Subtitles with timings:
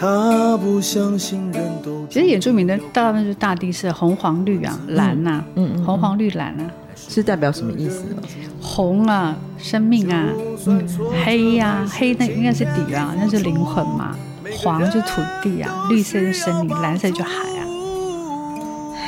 [0.00, 2.06] 他不相信人都。
[2.08, 6.64] 其实原住民的大部分是大地色红黄绿啊蓝呐、啊，嗯，嗯红黄绿蓝啊，
[6.96, 8.22] 是代表什么意思呢？
[8.62, 10.26] 红啊，生命啊，
[10.66, 10.88] 嗯，
[11.22, 14.16] 黑呀、啊，黑那应该是底啊，那是灵魂嘛。
[14.56, 17.60] 黄就土地啊，绿色是生命，蓝色就海啊。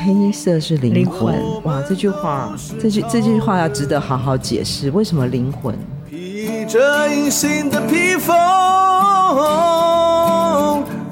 [0.05, 1.81] 黑色是灵魂，灵魂哇！
[1.89, 5.75] 这句话，这句这句话要值得好好解释，为什么灵魂？
[6.11, 8.37] 披着隐形的披风，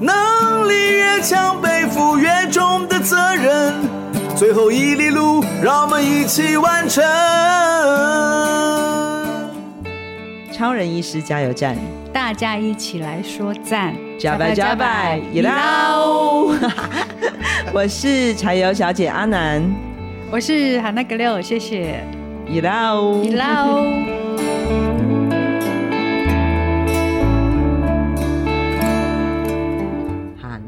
[0.00, 3.74] 能力越强，背负越重的责任，
[4.34, 7.04] 最后一里路，让我们一起完成。
[10.50, 11.76] 超人医师加油站，
[12.14, 16.48] 大家一起来说赞，加拜加拜，一捞！
[17.72, 19.62] 我是柴油小姐阿南，
[20.30, 22.02] 我是哈娜格六，谢谢，
[22.46, 23.30] 一捞一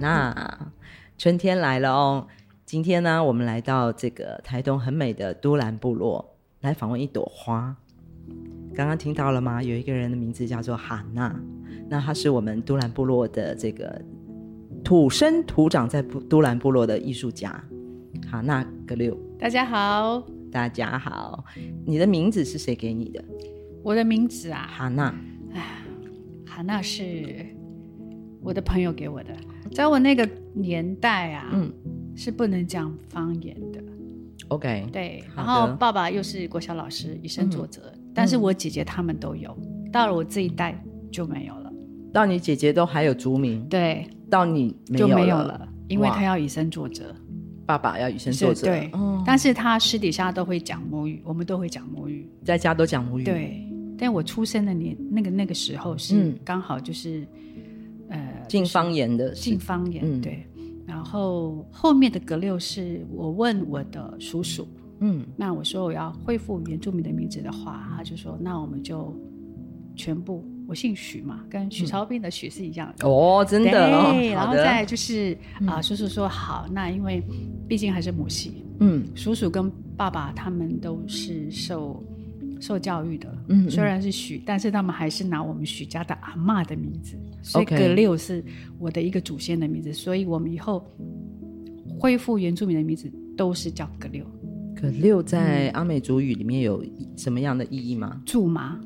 [0.03, 0.09] 捞。
[0.09, 0.73] 哈娜，
[1.17, 2.27] 春天来了哦！
[2.67, 7.77] 今天呢，我们来到这个台东很美的都兰部落，来访问一朵花。
[8.75, 9.63] 刚刚听到了吗？
[9.63, 11.35] 有一个人的名字叫做哈娜，
[11.89, 14.03] 那他是我们都兰部落的这个
[14.83, 17.63] 土生土长在都兰部落的艺术家，
[18.31, 19.17] 哈娜格六。
[19.39, 21.45] 大家好，大家好，
[21.87, 23.25] 你的名字是谁给你的？
[23.85, 25.15] 我的名字啊，哈娜。
[25.53, 25.83] 哎，
[26.47, 27.47] 哈娜是
[28.41, 29.37] 我的朋友给我的，
[29.75, 31.73] 在我那个年代啊，嗯，
[32.15, 33.83] 是不能讲方言的。
[34.49, 37.83] OK，对，然后爸爸又是国小老师，以身作则。
[37.95, 37.99] 嗯。
[38.15, 39.57] 但是我姐姐他们都有，
[39.91, 40.79] 到了我这一代
[41.11, 41.73] 就没有了。
[42.13, 47.15] 到你姐姐都还有族名，对，到你没就没有了，因为他要以身作则，
[47.65, 48.67] 爸爸要以身作则。
[48.67, 53.25] 对，嗯、但是他私底下都会讲母语，我们都会讲母语，在家都讲母语。
[53.25, 57.27] 对，但我出生的年那个那个时候是刚好就是，
[58.49, 60.03] 禁方言的，禁方言。
[60.05, 60.47] 嗯、对，
[60.87, 64.67] 然后后面的格六是我问我的叔叔。
[65.01, 69.13] 嗯，那我说我要恢复原住民的名字的话，他就说那我们就
[69.97, 73.09] 全部，我姓许嘛，跟许超斌的许是一样的。
[73.09, 73.71] 哦，真的。
[74.13, 75.37] 对，然后再就是
[75.67, 77.21] 啊，叔叔说好，那因为
[77.67, 82.01] 毕竟还是母系，嗯，叔叔跟爸爸他们都是受
[82.63, 88.43] 受教育的，嗯，虽然是许，但是他们还是拿我们许家的阿嬷的名字，所以葛六是
[88.79, 90.89] 我的一个祖先的名字，所以我们以后
[91.99, 94.25] 恢复原住民的名字都是叫葛六。
[94.81, 96.85] 葛六在阿美族语里面有
[97.17, 98.23] 什么样的意义吗？
[98.25, 98.81] 苎麻，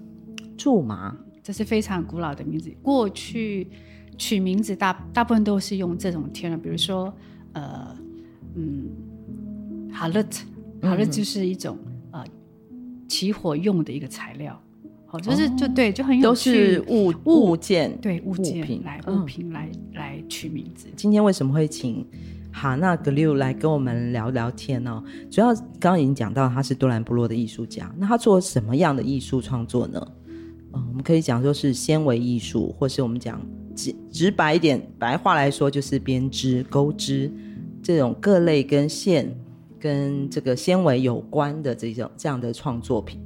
[0.57, 2.71] 苎麻，这是非常古老的名字。
[2.83, 3.69] 过去
[4.17, 7.15] 取名字大大部分都是用这种天然，比如说
[7.53, 7.97] 呃
[8.55, 8.89] 嗯，
[9.93, 10.47] 哈勒特，
[10.83, 11.96] 哈勒就是一种呃
[13.09, 14.61] 起火用的一个材料。
[15.07, 20.89] 好，就是就对，就很有趣，都是物物件，对物件来物品来来取名字。
[20.97, 22.07] 今天为什么会请？
[22.53, 25.05] 哈娜格六来跟我们聊聊天哦。
[25.31, 30.01] 主要刚刚已经讲到他是多兰部落的艺术家，那他做什么样的艺术创作呢？
[30.73, 33.39] 嗯，我们可以讲说是纤维艺术，或是我们讲
[33.75, 37.31] 直直白一点，白话来说就是编织、钩织
[37.83, 39.33] 这种各类跟线
[39.79, 43.21] 跟这个纤维有关的这种这样的创作品。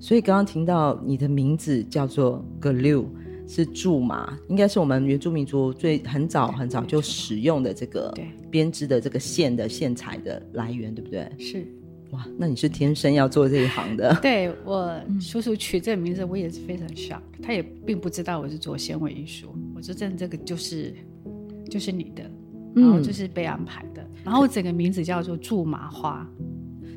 [0.00, 3.06] 所以刚刚听到你的名字叫做 Glue，。
[3.44, 8.14] 是苎麻，应该是我们原住民族最很早很早就使用的这个
[8.50, 11.30] 编织的这个线的线材的来源，对不对？
[11.38, 11.66] 是，
[12.12, 14.16] 哇，那你是天生要做这一行的？
[14.22, 19.54] 对，我叔叔取这个名字，我也是非常 shock，他也并不知道我是做纤维艺术。
[19.74, 20.94] 我说，真的，这个就是
[21.68, 22.22] 就是你的，
[22.74, 24.00] 然后就是被安排的。
[24.02, 26.26] 嗯、然后整个名字叫做苎麻花，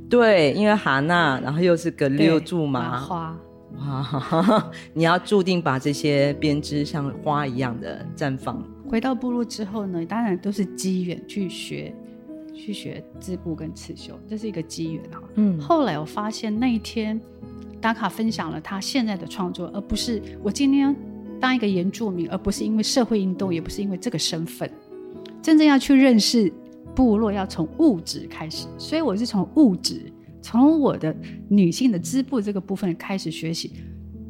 [0.09, 3.37] 对，因为哈娜，然后又是格六苎麻花。
[3.79, 8.63] 哇， 你要注定把这些编织像花一样的绽放。
[8.87, 11.93] 回到部落之后呢，当然都是机缘去学，
[12.53, 15.21] 去学织布跟刺绣，这是一个机缘哈。
[15.35, 17.19] 嗯，后来我发现那一天，
[17.81, 20.95] 达卡分享了他现在的创作，而不是我今天
[21.39, 24.71] 当一个原住民，而不是因为社会运动，也不是因为这个身份，
[25.41, 26.53] 真正要去认识
[26.95, 30.11] 部落，要从物质开始，所以我是从物质。
[30.41, 31.15] 从我的
[31.49, 33.71] 女性的织布这个部分开始学习，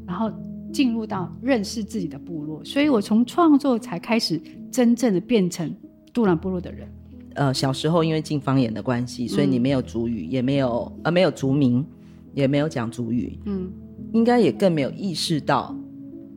[0.08, 0.32] 然后
[0.72, 4.42] 进入到认识自己的部落，所以我从创作才开始
[4.72, 5.70] 真正的变成
[6.14, 6.88] 杜兰部落的人。
[7.34, 11.86] 呃，小时候因为进方言的关系，所以你没有族语，嗯、也没有呃没有族名，
[12.34, 13.70] 也没有讲族语，嗯，
[14.14, 15.76] 应该也更没有意识到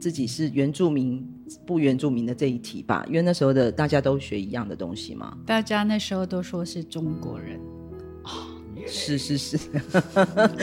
[0.00, 1.24] 自己是原住民
[1.66, 3.04] 不原住民的这一题吧？
[3.08, 7.58] 因为那时候的大家都学一样的东西嘛，大家那时候都说是中国人。
[8.86, 9.58] 是是是，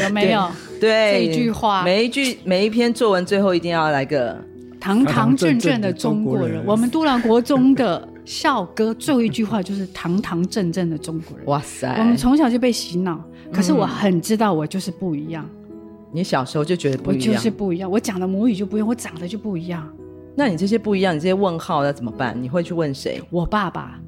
[0.02, 0.50] 有没有？
[0.80, 4.36] 对，这一句话，每一句每一篇作文最后一定要来个
[4.80, 6.66] 堂堂正正的中国人。
[6.66, 11.46] 我们都兰国中的校歌最后一句话就是堂堂正正的中国人。
[11.46, 11.94] 哇塞！
[12.00, 15.48] 我们从小就被洗脑，可是我很知道我就是不一样。
[15.70, 15.78] 嗯、
[16.14, 19.88] 你小时候就觉得不一样，我就是不一样，我讲的母语就不一样，我长得就不一样。
[20.36, 22.36] 那你这些不一样，你这些问号要怎么办？
[22.42, 23.22] 你会去问谁？
[23.30, 24.00] 我爸爸。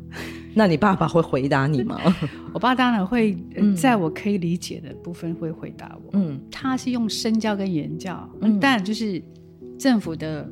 [0.53, 1.99] 那你爸爸会回答你吗？
[2.51, 3.37] 我爸当然会，
[3.79, 6.09] 在我可以理解的部分会回答我。
[6.13, 9.21] 嗯，他是用身教跟言教，嗯，当然就是
[9.77, 10.49] 政府的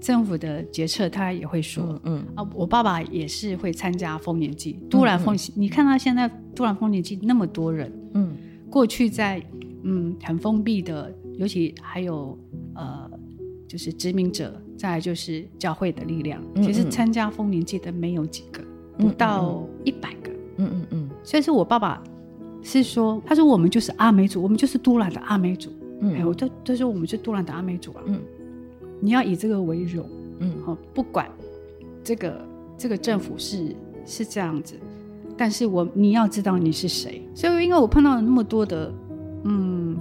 [0.00, 2.00] 政府的决策，他也会说。
[2.04, 5.36] 嗯，嗯啊，我爸爸也是会参加丰年祭，突然丰。
[5.56, 8.36] 你看他现在突然丰年祭那么多人，嗯，
[8.70, 9.42] 过去在
[9.82, 12.38] 嗯很封闭的，尤其还有
[12.76, 13.10] 呃
[13.66, 18.62] 就是殖民者，再来就是教会的力量，其实参加丰年祭的没有几个。
[18.98, 22.02] 不到一百个，嗯嗯嗯，所以说我爸爸
[22.62, 25.70] 是说，他说我们就是阿美族，我们就是都兰的阿美族，
[26.02, 28.20] 嗯，哎，我都都说我们是都兰的阿美族啊，嗯，
[29.00, 30.06] 你要以这个为荣，
[30.40, 31.30] 嗯，好，不管
[32.04, 32.46] 这个
[32.76, 34.74] 这个政府是是这样子，
[35.34, 38.92] 但是我你要知道你是谁，所以因为我碰到了那么多的，
[39.44, 39.96] 嗯。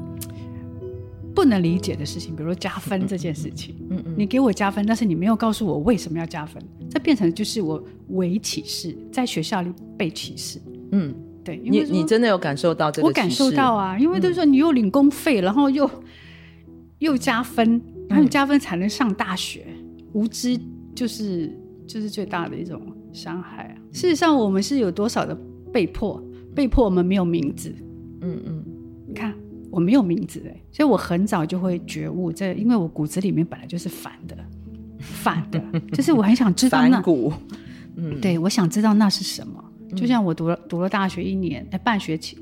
[1.35, 10.59] 不能理解的事情，比如说加分这件事情，嗯嗯，你给我加分，但是你没有告诉我为什么要加分，这变成就是我伪歧视，在学校里被歧视，
[10.91, 11.13] 嗯，
[11.44, 13.07] 对，因为你你真的有感受到这个？
[13.07, 15.89] 我感受到啊，因为都说你又领工费，然后又
[17.00, 19.65] 又加分，然后你加分才能上大学，
[20.13, 20.59] 无知
[20.94, 21.51] 就是
[21.88, 22.79] 就是最大的一种
[23.12, 23.75] 伤害啊。
[23.91, 25.36] 事实上，我们是有多少的
[25.71, 27.74] 被迫，被迫我们没有名字，
[28.21, 28.62] 嗯嗯。
[29.74, 34.38] 我没有名字哎，所以我很早就会觉悟，这因为我骨子里面本来就是反的，
[35.02, 35.60] 反的，
[35.92, 37.34] 就是我很想知道那，反骨，
[37.96, 39.64] 嗯，对，我想知道那是什么。
[39.96, 42.38] 就像我读了读了大学一年，哎，半学期，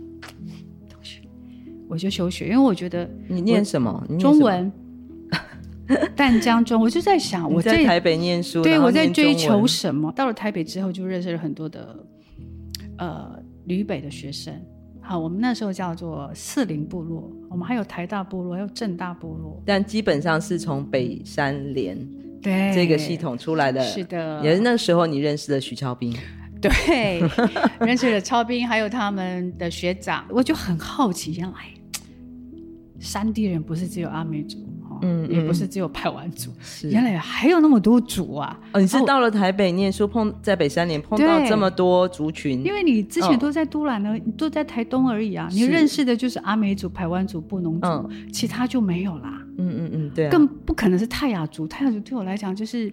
[1.87, 4.05] 我就休学，因为我觉得你念什么？
[4.19, 4.69] 中文，
[6.15, 10.11] 淡江中，我就在想，我在台北念书，对，我在追求什么？
[10.11, 12.05] 到了台北之后，就认识了很多的
[12.97, 14.53] 呃旅北的学生。
[15.11, 21.97] 好，我们那时候叫做四零部落，我们还有台大部落，还有正大部落，但基本上是从北山连
[22.41, 23.83] 对这个系统出来的。
[23.83, 26.15] 是的，也是那时候你认识了徐超斌，
[26.61, 27.21] 对，
[27.85, 31.57] 认识了超斌，还有他们的学长，我就很好奇，原来
[32.97, 34.57] 山地人不是只有阿美族。
[35.01, 38.59] 嗯，也不是只有排湾族，是原来还有那么多族啊！
[38.73, 49.41] 哦，你是到了台北念书，碰在北三连碰到这么多族群，因为你之前都在都兰呢，都在台东而已啊，你认识的就是阿美族、排湾族、布农族，其他就没有啦。
[49.57, 52.91] 嗯嗯嗯，对，更不可能是泰雅族，泰雅族对我来讲就是。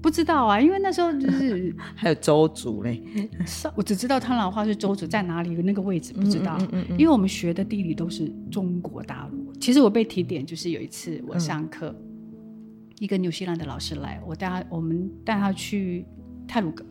[0.00, 3.02] 不知道啊，因为那时候就是 还有周族嘞，
[3.74, 9.52] 我只知道汤老话是周族在哪里那个位置不知道，嗯嗯因为我们学的地理都是中国大陆。
[9.60, 16.06] 其实我被提点就是有一次我上课，嗯、一个纽西兰的老师来，我带他，我们带他去
[16.46, 16.84] 泰鲁格，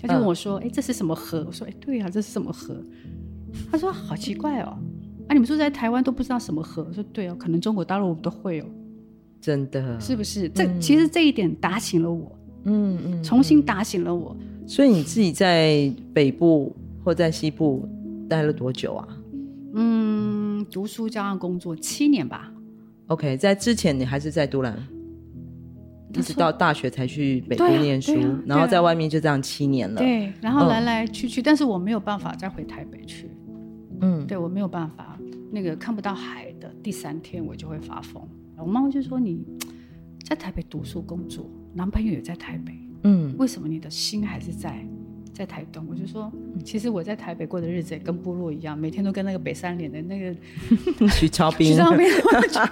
[0.00, 2.82] 他就问我说：“哎、嗯，这是什么河？”我说：“哎，对呀、啊，这是什么河？”
[3.70, 4.78] 他说：“好奇怪哦，
[5.28, 8.66] 啊，你们说在台湾都不知道什么河？”我说：“对哦，可能中国大陆我们都会哦。”
[9.42, 10.48] 真的是不是？
[10.48, 12.35] 这、嗯、其实这一点打醒了我。
[12.66, 14.36] 嗯嗯，重新打醒了我。
[14.66, 17.88] 所以你自己在北部或在西部
[18.28, 19.08] 待了多久啊？
[19.74, 22.52] 嗯，读书加上工作七年吧。
[23.06, 24.76] OK，在之前你还是在都兰，
[26.14, 29.96] 一直到大学才去北部念书，啊啊啊、然后在外面就这样七年了。
[29.96, 33.30] 对，然后来来去去，嗯、但是我没有办法再回台北去。
[34.00, 35.18] 嗯，对我没有办法，
[35.52, 38.20] 那个看不到海的第三天我就会发疯。
[38.58, 39.44] 我妈妈就说你。
[40.28, 42.72] 在台北读书工作，男朋友也在台北，
[43.04, 44.82] 嗯，为什么你的心还是在
[45.32, 45.86] 在台东？
[45.90, 46.32] 我就说，
[46.64, 50.34] 其实我在台北过的日子也跟部落一样，每天都跟那个北三连的那个
[51.12, 52.06] 徐超斌、徐超斌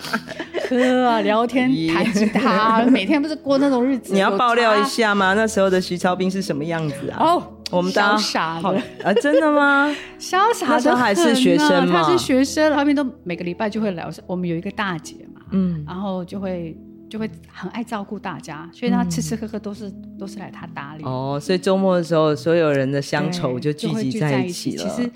[0.70, 4.14] 喝啊聊天 弹吉他，每天不是过那种日子。
[4.14, 5.34] 你要爆料一下吗？
[5.34, 7.18] 那时候的徐超斌是什么样子啊？
[7.20, 9.94] 哦，我们当傻的啊，真的吗？
[10.18, 12.02] 潇洒的，那时候还是学生吗？
[12.02, 14.08] 他是学生，后面都每个礼拜就会来。
[14.26, 16.74] 我们有一个大姐嘛，嗯，然后就会。
[17.08, 21.04] 就会很爱照顾大家，所以他吃吃喝喝都是、嗯、都是来他打理。
[21.04, 24.88] 哦，所以周末的时候，所有人的乡愁就聚集在一起了。
[24.88, 25.10] 其实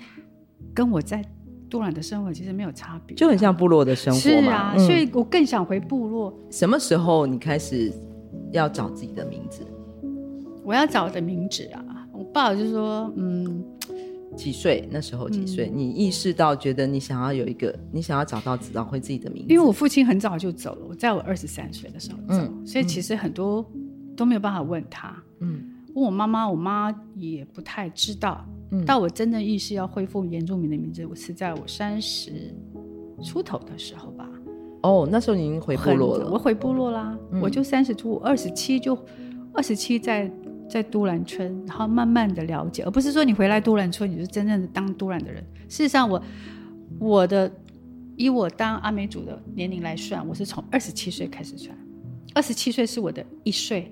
[0.73, 1.23] 跟我在
[1.69, 4.21] 杜兰的生活其实没有差别，就很像部落的生活嘛。
[4.21, 6.33] 是啊，嗯、所以我更想回部落。
[6.49, 7.91] 什么时候你开始
[8.51, 9.65] 要找自己的名字？
[10.63, 11.83] 我要找我的名字啊！
[12.13, 13.63] 我爸爸就说：“嗯。”
[14.35, 14.87] 几岁？
[14.91, 15.69] 那时候几岁？
[15.69, 19.53] 嗯、你意识到觉得你想要有一个，你想要找到找回自己的名字？
[19.53, 23.65] 因为我父亲很早就走了，我在我二十三岁的时候走，嗯、所以其实很多
[24.15, 25.15] 都没有办法问他。
[25.39, 25.63] 嗯，
[25.95, 28.45] 问我妈妈，我妈也不太知道。
[28.71, 32.53] 嗯，到我真正意识要恢复原住民的名字，我是在我三十
[33.23, 34.29] 出头的时候吧。
[34.83, 36.29] 哦，那时候你已经回部落了。
[36.31, 38.97] 我回部落啦，嗯、我就三十出，二十七就
[39.53, 40.31] 二十七在
[40.69, 45.43] 在都兰村，然后慢慢的了解，而不是说你回来都兰村，你就是真正的当都兰的人。
[45.67, 46.21] 事实上我，
[46.99, 47.51] 我我的
[48.15, 51.75] 以我当阿美族的年龄来算，我是从二十七岁开始算，
[52.33, 53.91] 二十七岁是我的一岁。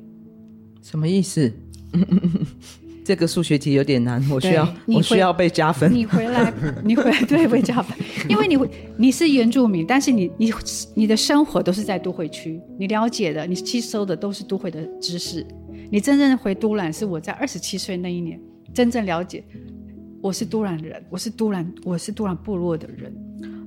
[0.82, 1.52] 什么意思？
[3.04, 5.90] 这个数学题有点难，我需要我需要被加分。
[5.94, 6.54] 你回来，
[6.84, 8.58] 你回来 对被加分，因为你
[8.98, 10.52] 你是原住民，但是你你
[10.94, 15.46] 你的生活都是在都会区，你了解的，你吸收的都是都会的知识。
[15.90, 18.40] 你真正回都兰是我在二十七岁那一年
[18.74, 19.44] 真正了解，
[20.22, 23.14] 我是都兰人，我是都兰，我是都兰部落的人。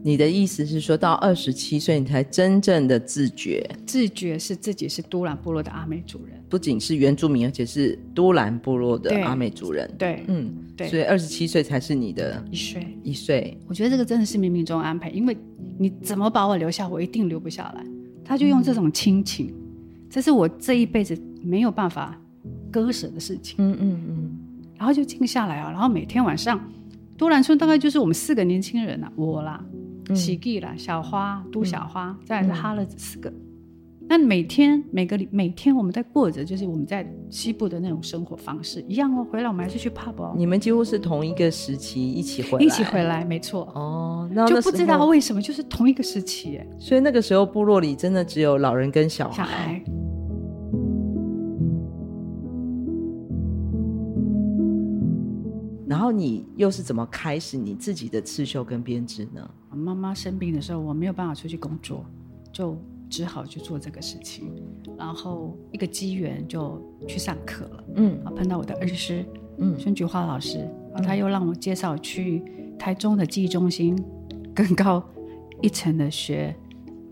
[0.02, 9.90] 你的意思是说到二十七岁，你才真正的自觉，自觉是自己是都兰部落的阿美族人，不仅是原住民，而且是都兰部落的阿美族人。
[9.98, 13.58] 对，对嗯，对，所以二十七岁才是你的一岁，一岁。
[13.66, 15.36] 我觉得这个真的是冥冥中安排，因为
[15.78, 17.84] 你怎么把我留下，我一定留不下来。
[18.24, 19.54] 他就用这种亲情，嗯、
[20.08, 22.18] 这是我这一辈子没有办法
[22.70, 23.56] 割舍的事情。
[23.58, 24.38] 嗯嗯嗯，
[24.78, 26.60] 然后就静下来啊，然后每天晚上，
[27.16, 29.64] 都兰村大概就是我们四个年轻人啊，我啦。
[30.12, 33.32] 喜记啦，小花、都小花，嗯、再来是哈勒子四个。
[34.08, 39.24] 那、嗯、每天每个每天我们在过着，就是我们在西部的那种生活方式一样哦。
[39.30, 40.34] 回来我们还是去 pub 哦。
[40.36, 43.70] 你们几乎是同一个时期一起回来，一起回来，没错。
[43.72, 46.66] 哦，那就不知道为什么就是同一个时期哎。
[46.80, 49.36] 所以那个时候部落里真的只有老人跟小孩。
[49.36, 49.80] 小孩。
[56.10, 59.48] 后你又是怎么开始你自己的刺绣跟编织呢？
[59.72, 62.04] 妈妈生病的时候，我没有办法出去工作，
[62.52, 62.76] 就
[63.08, 64.52] 只好去做这个事情。
[64.98, 69.24] 然后一个机缘就去上课了，嗯，碰到我的恩师，
[69.58, 70.68] 嗯，孙菊花老师，
[71.04, 72.42] 他又让我介绍去
[72.76, 73.96] 台中的记忆中心，
[74.52, 75.02] 更高
[75.62, 76.54] 一层的学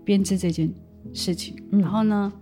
[0.03, 0.69] 编织这件
[1.13, 1.55] 事情。
[1.71, 2.33] 嗯、然后呢，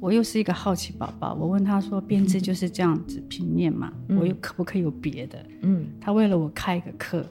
[0.00, 3.92] 我又是一个好奇宝宝，我问他说：“编织就是这样子平面嘛？
[4.08, 7.24] 嗯、我又可不可以有别的？”嗯，他为了我开一个课。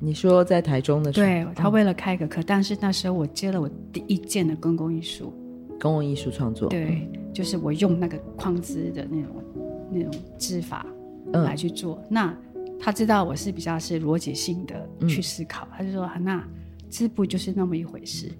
[0.00, 5.32] 你说在台中的时候，对，他为了开一个课，嗯、但是那时候我接了我第一件的公共艺术，
[5.80, 9.44] 公共艺术创作，对，就是我用那个框织的那种
[9.90, 10.86] 那种织法
[11.32, 11.96] 来去做。
[12.02, 12.38] 嗯、那
[12.78, 16.46] 他知道我是比较是逻辑性的去思考，嗯、他就说：“那
[16.88, 18.30] 织布就是那么一回事，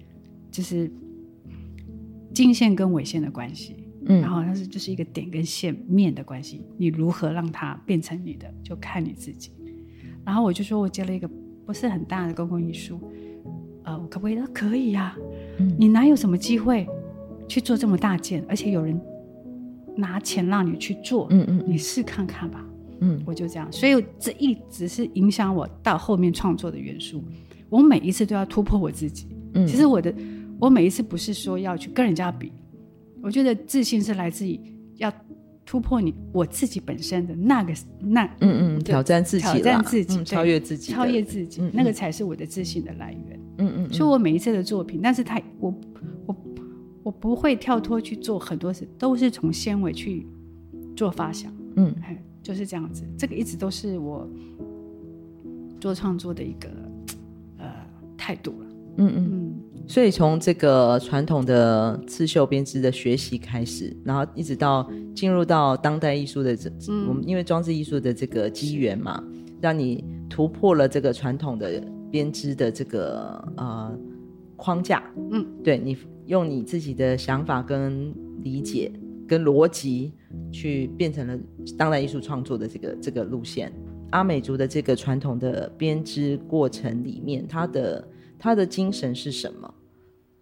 [0.49, 0.89] 就是
[2.33, 9.51] 经线跟纬线的关系，嗯，然后它是就是一个点跟线面的关系，你如何让它变成你的，就看你自己。”
[10.25, 11.29] 然后我就说我接了一个。
[11.65, 12.99] 不是很大的公共艺术，
[13.83, 14.35] 呃，我可不可以？
[14.35, 15.17] 他可以呀、啊。
[15.59, 16.87] 嗯、你哪有什么机会
[17.47, 18.43] 去做这么大件？
[18.49, 18.99] 而且有人
[19.95, 22.65] 拿钱让你去做，嗯嗯，你试看看吧。
[23.01, 27.23] 嗯，我就这样，所以这一直是影响我到后面创作的元素。
[27.69, 29.27] 我每一次都要突破我自己。
[29.53, 30.11] 嗯，其实我的
[30.59, 32.51] 我每一次不是说要去跟人家比，
[33.21, 34.59] 我觉得自信是来自于
[34.97, 35.11] 要。
[35.65, 43.39] 突破你我自己本身的那个那嗯嗯挑战自己，挑战自己，超越自己，超越自己，那个才是我的自信的来源。
[43.59, 45.71] 嗯嗯，所以我每一次的作品，但是他我
[46.25, 46.35] 我
[47.03, 50.25] 我不会跳脱去做很多事，都是从纤维去
[50.95, 51.53] 做发想。
[51.75, 51.93] 嗯，
[52.41, 53.03] 就是这样子。
[53.15, 54.27] 这个一直都是我
[55.79, 56.67] 做创作的一个
[57.59, 57.67] 呃
[58.17, 58.67] 态度了。
[58.97, 59.59] 嗯嗯嗯。
[59.89, 69.21] 所以从这个传统的刺绣编织的学习开始，然后一直到进入到当代艺术的这，嗯、我们因为装置艺术的这个机缘嘛，
[69.59, 73.91] 让你突破了这个传统的编织的这个呃
[74.55, 75.03] 框架。
[75.31, 78.91] 嗯，对，你用你自己的想法跟理解
[79.27, 80.13] 跟逻辑
[80.51, 81.35] 去变成了
[81.75, 83.73] 当代艺术创作的这个这个路线。
[84.11, 89.73] 阿美族的这个传统的编织过程里面，它的它的精神是什么？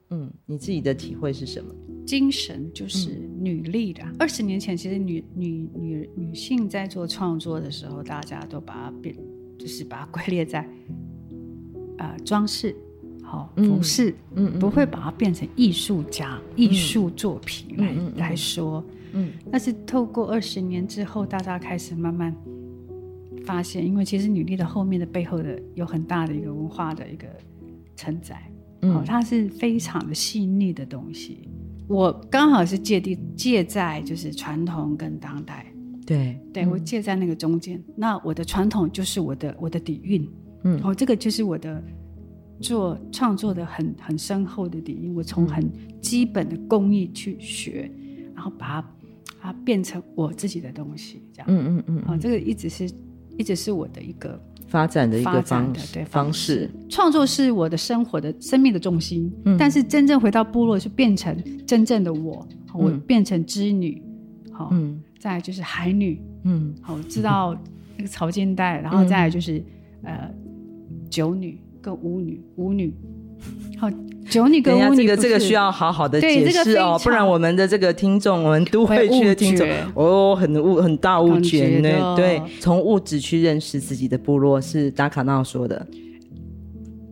[0.09, 1.73] 嗯，你自己的体会是什么？
[2.05, 4.01] 精神就是女力的。
[4.17, 9.13] 二十、嗯、年前，其实女女女女性在做创作的时候，大家都把它变，
[9.59, 10.61] 就是把它归列在
[11.97, 12.73] 啊、呃、装饰、
[13.21, 18.81] 好、哦、服饰，嗯，嗯不会把它变成艺术家、嗯、艺术作品来、嗯、来说。
[19.11, 22.33] 嗯，但是透过二十年之后，大家开始慢慢
[23.43, 27.27] 发现，因为其实女力的后面的背后的有很大的一个文化的一个
[27.97, 28.49] 承载。
[28.81, 31.47] 哦，它是非常的细腻的东西。
[31.87, 35.65] 我刚好是借地借在就是传统跟当代，
[36.05, 37.77] 对对，我借在那个中间。
[37.77, 40.29] 嗯、那我的传统就是我的我的底蕴，
[40.63, 41.81] 嗯，哦，这个就是我的
[42.59, 45.15] 做创作的很很深厚的底蕴。
[45.15, 45.67] 我从很
[46.01, 47.89] 基本的工艺去学，
[48.35, 48.81] 然后把它
[49.41, 52.91] 把它变成我自己的东西，这样，嗯嗯嗯，哦，这个一直是
[53.37, 54.39] 一直是我的一个。
[54.67, 59.31] 发展的一个方对方式，创作是我的生活的生命的重心。
[59.45, 64.01] 嗯，但是真正回到部落，是变成真正的我，我变成织女。
[64.51, 67.55] 好，嗯，再来就是海女，嗯，好，知道
[67.95, 69.57] 那个曹金带，然后再来就是、
[70.03, 70.31] 嗯、呃
[71.09, 72.93] 九女跟舞女，舞女，
[73.77, 73.89] 好。
[74.29, 82.13] 九你跟舞女，这个这个需要好好的解释哦，这个、不然我们的这个听众，我们都会去的听众哦，很误很大误解呢。
[82.13, 85.87] 对，从物质去认识自己的部落是达卡纳说的。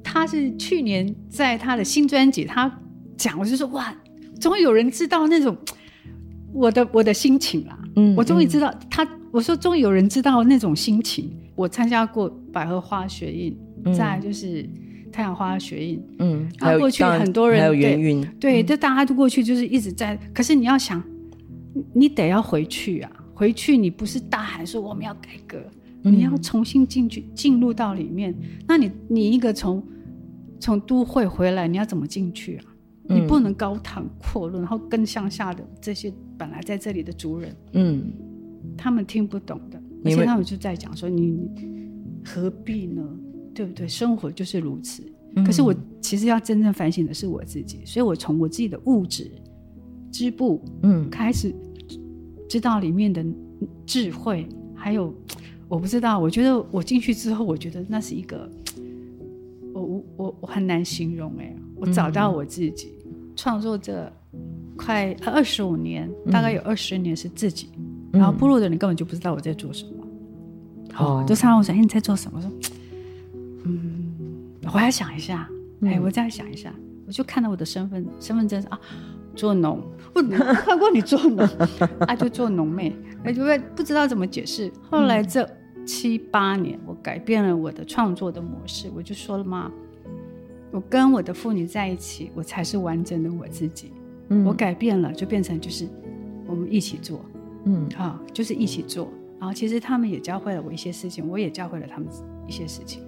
[0.04, 2.70] 他是去年在他的新专辑，他
[3.16, 3.96] 讲，我就说哇，
[4.38, 5.56] 终于有人知道那种
[6.54, 7.80] 我的我的心情啦。
[7.96, 11.32] 嗯，我终于知道他，我说终于有人知道那种心情。
[11.56, 14.68] 我参加过百合花学运，嗯、再来就是。
[15.16, 20.14] 太阳花学运，嗯，然后过去很多人，还有元运，对，这、嗯、大家都过去就是一直在。
[20.34, 21.02] 可是你要想，
[21.94, 25.58] 你得要回去啊，回去你不是大喊说我们要改革，
[26.04, 28.36] 嗯、你要重新进去进入到里面。
[28.68, 29.82] 那你你一个从
[30.60, 32.66] 从都会回来，你要怎么进去啊？
[33.08, 38.12] 嗯、你不能高谈阔论，然后跟乡下的这些本来在这里的族人，嗯，
[38.76, 41.50] 他们听不懂的，而且他们就在讲说你，你
[42.26, 43.02] 何必呢？
[43.56, 43.88] 对不对？
[43.88, 45.02] 生活就是如此。
[45.38, 49.32] 嗯、可是我其实要真正反省的是我自己，所以我从我自己的物质
[50.12, 51.54] 织布，嗯，开始
[52.48, 53.26] 知道里面的
[53.86, 55.14] 智慧，还有
[55.68, 56.20] 我不知道。
[56.20, 58.50] 我觉得我进去之后，我觉得那是一个，
[59.74, 61.56] 我我我我很难形容哎。
[61.76, 64.10] 我找到我自己，嗯、创作这
[64.78, 67.70] 快二十五年，大概有二十年是自己，
[68.14, 69.92] 嗯、然后部落的人根本就不知道我在做什么。
[70.98, 72.50] 哦，就常常我说：“哎，你在做什么？”我说。
[74.76, 76.74] 嗯，我还要想一下，嗯、哎，我再想一下，
[77.08, 78.80] 我就看到我的身份身份证是啊，
[79.34, 79.82] 做农，
[80.14, 81.48] 我看过你做农，
[82.08, 84.72] 啊，就做农妹，哎，就会不知道怎么解释。
[84.90, 85.50] 后来这
[85.86, 89.72] 七八年，我改变了我的创作的模式，我就说了嘛，
[90.72, 93.94] 我跟我的妇女在一起，我才是完整的我自己。
[94.30, 95.88] 嗯，我改变了，就变成就是
[96.48, 97.24] 我们一起做，
[97.66, 99.08] 嗯，啊，就是一起做。
[99.40, 102.08] 然后其实他们也教会了我一些事情，我也教会了他们
[102.48, 103.04] 一些事情。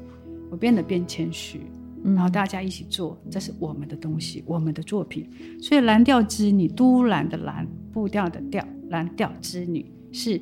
[0.50, 1.62] 我变得变谦虚，
[2.04, 5.30] 然后大家一起做，这是我们的东西，我们的作品。
[5.62, 10.42] 所以蓝调织女，都兰的蓝，步调的调，蓝调织女是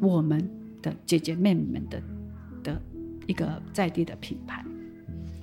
[0.00, 0.48] 我们
[0.80, 2.02] 的姐姐妹妹们的
[2.62, 2.82] 的
[3.26, 4.64] 一个在地的品牌。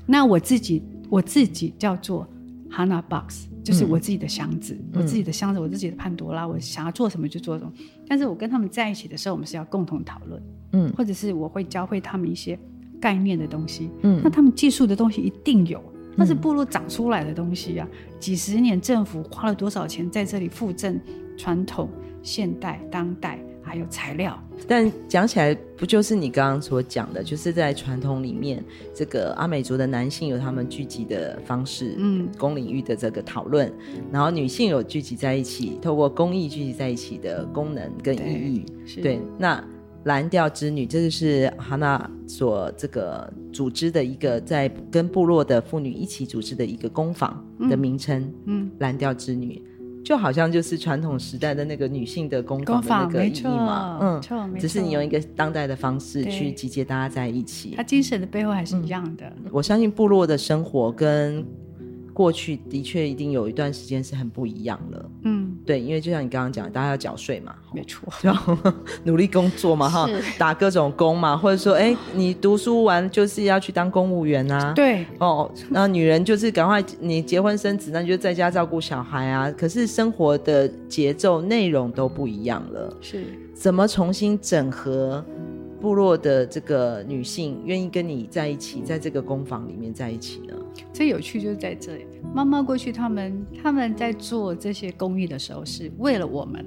[0.08, 2.28] 那我自己，我自己叫做
[2.70, 7.72] Hana Box，就是我自己的箱子，嗯、我自己的箱子，我自己的潘多拉，我想要做什么就做什么。
[8.08, 10.42] 但是我跟他们在一起的时候，我们是要共同讨论，
[10.74, 12.58] 嗯，或者是我会教会他们一些。
[13.02, 15.84] 概念的东西，嗯，那他们技术的东西一定有，
[16.16, 17.92] 那是部落长出来的东西呀、啊。
[17.92, 21.02] 嗯、几十年政府花了多少钱在这里附赠
[21.36, 21.90] 传统、
[22.22, 24.40] 现代、当代，还有材料。
[24.68, 33.74] 但讲起来，不就是你刚刚所讲的，就是在传统里面，这个阿美族的男性有他们聚集的方式，嗯，公领域的这个讨论，
[34.12, 38.66] 然后女性有聚集在一起，透过公益聚集在一起的功能跟意义，
[39.02, 39.64] 对，那。
[40.06, 48.34] 蓝调织女，这就是哈娜所这个组织的一个，在跟部落的妇女一起组织的一个工坊的名称。
[48.46, 49.62] 嗯，蓝调织女
[50.04, 54.00] 就好像就是传统时代的那个女性的工坊的那个意义嘛。
[54.02, 57.74] 嗯，只是你用一个当代的方式去集结大家在一起。
[57.78, 59.26] 它精神的背后还是一样的。
[59.38, 61.46] 嗯，我相信部落的生活跟。
[62.14, 65.41] 过去的确一定有一段时间是很不一样了，嗯，
[65.72, 68.36] 对，因为就像你刚刚讲，大家要缴税嘛，没错，要
[69.06, 70.06] 努力工作嘛，哈，
[70.38, 85.24] 打各种工嘛，或者说，哎，你读书完就是要去当公务员啊，对，哦，那女人就是赶快你结婚生子，那你就在家照顾小孩啊，可是生活的节奏内容都不一样了，是，怎么重新整合？
[85.80, 90.54] 部落的这个女性愿意跟你在一起，在这个工坊里面在一起呢？
[90.94, 92.06] 最有趣就是在这里。
[92.34, 96.66] 妈妈过去，他们他们在做这些公益的时候，是为了我们，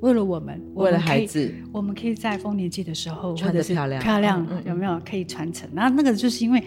[0.00, 5.68] 为了我们，为了孩子，我们可以在丰年祭的时候穿得漂亮，漂亮有没有可以传承？
[5.72, 6.62] 那那个就是因为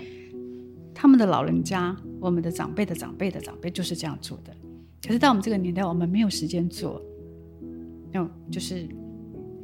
[0.94, 4.54] 他们的老人家，我们的长辈的长辈的长辈就是这样做的。
[5.06, 7.02] 可是到我们这个年代，我们没有时间做，
[8.12, 8.88] 那就是。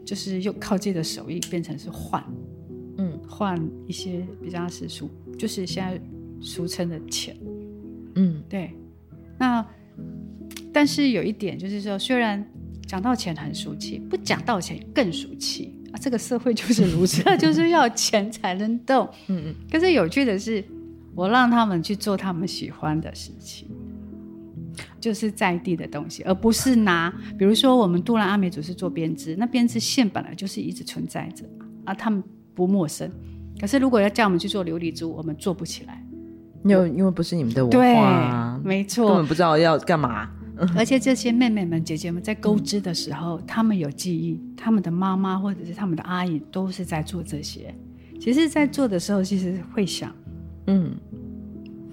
[0.05, 2.23] 就是又靠自己的手艺变成是换，
[2.99, 5.99] 嗯，换一些比较是俗，就是现在
[6.39, 7.35] 俗称的钱，
[8.15, 8.71] 嗯，对。
[9.38, 9.65] 那
[10.73, 12.45] 但是有一点就是说，虽然
[12.86, 15.95] 讲到钱很俗气，不讲到钱更俗气啊。
[16.01, 19.56] 这个社会就是如此， 就是要钱才能动，嗯嗯。
[19.71, 20.63] 可是有趣的是，
[21.13, 23.67] 我让他们去做他们喜欢的事情。
[24.99, 31.45] 就是在地的东西，而不是拿，比如说我们杜兰阿美族是做编织，那编织线本来就是一直存在着
[31.86, 32.23] 啊，他们
[32.56, 33.10] 不陌生。
[33.62, 36.04] 可是如果要叫我们去做琉璃珠，我们做不起来，
[36.65, 40.30] 因为因为不是你们的文化啊，对，没错，根本不知道要干嘛。
[40.75, 47.75] 而且这些妹妹们、姐姐们在钩织的时候，她、嗯、们有记忆，她们的妈妈或者是她们的阿姨都是在做这些。
[48.19, 50.12] 其实，在做的时候，其实会想，
[50.67, 50.95] 嗯，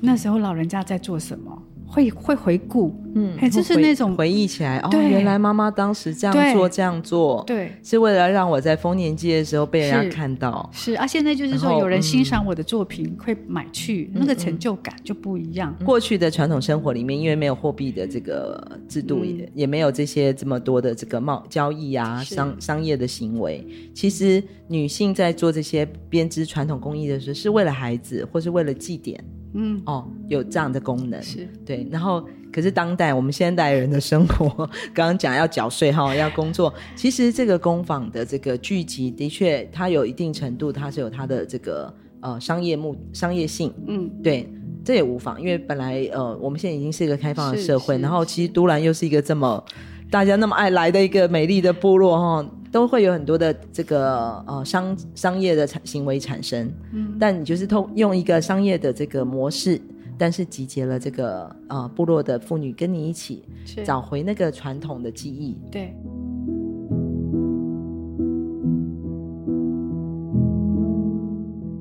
[0.01, 1.63] 那时候老人家在做什么？
[1.93, 15.77] 会会回顾，嗯，就是那种回忆起来，哦，原来妈妈当时这样做这样做，对，是为了让我在丰年祭的时候被人家看到，是，是啊，现在就是说有人欣赏我的作品会买去，嗯、那个成就感就不一样。
[15.85, 29.23] 过去的传统生活里面，因为没有货币的这个制度也，也没有这些这么多的这个贸交易啊，商商业的行为，其实女性在做这些编织传统工艺的时候，是为了孩子，或是为了祭典。
[29.55, 29.83] 嗯。
[29.87, 31.23] 哦，有这样的功能。
[31.23, 31.49] 是。
[31.65, 34.49] 对，然后可是当代我们现代人的生活，
[34.93, 44.49] 刚刚讲要缴税哈，要工作，其实这个工坊的这个聚集的确，它有一定程度，它是有它的这个呃商业目商业性，嗯，对，
[44.85, 49.65] 这也无妨，因为本来呃我们现在已经是一个开放的社会，然后其实都兰又是一个这么
[50.13, 52.47] 大家那么爱来的一个美丽的部落哈。
[52.71, 59.79] 都会有很多的这个呃商商业的产行为产生，嗯，但你就是通用一个商业的这个模式，
[60.17, 63.45] 但是集结了这个呃部落的妇女跟你一起
[63.85, 65.95] 找回那个传统的记忆，对。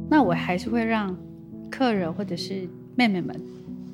[0.10, 1.16] 那我还是会让
[1.70, 2.68] 客人或者是
[2.98, 3.34] 妹妹们。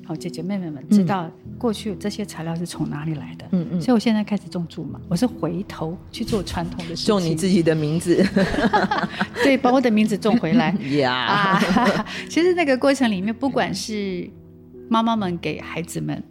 [0.08, 8.24] 好，姐姐妹妹们知道过去这些材料是从哪里来的，嗯嗯，所以我现在开始种苧麻，我是回头去做传统的事情，种你自己的名字，
[9.44, 10.70] 对，把我的名字种回来。
[10.98, 11.12] 呀。
[11.12, 14.26] 啊，其实那个过程里面，不管是
[14.88, 16.22] 妈妈们给孩子们，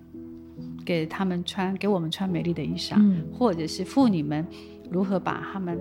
[0.83, 4.43] 给他们穿，给我们穿美丽的衣裳，嗯，或者是妇女们
[4.89, 5.77] 如何把他们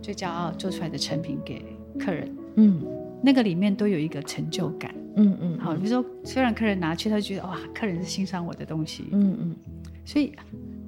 [0.00, 1.62] 最骄傲做出来的成品给
[1.98, 2.80] 客人，嗯，
[3.24, 4.94] 那个里面都有一个成就感。
[5.16, 9.56] 嗯嗯，好，比如说，虽然客人拿去，他觉得哇，客人是欣赏我的东西，嗯嗯，
[10.04, 10.32] 所以